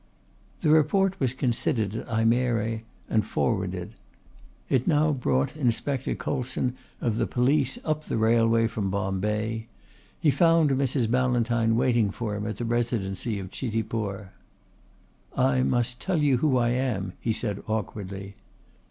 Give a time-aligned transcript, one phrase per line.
[0.61, 3.93] The report was considered at Ajmere and forwarded.
[4.67, 9.67] It now brought Inspector Coluson of the Police up the railway from Bombay.
[10.19, 11.07] He found Mrs.
[11.11, 14.29] Ballantyne waiting for him at the Residency of Chitipur.
[15.37, 18.33] "I must tell you who I am," he said awkwardly.